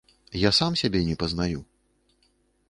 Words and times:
Я 0.43 0.51
сам 0.59 0.77
сябе 0.81 1.01
не 1.09 1.15
пазнаю. 1.25 1.63